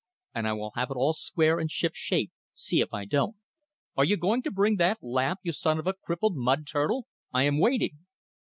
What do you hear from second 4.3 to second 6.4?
to bring that lamp, you son of a crippled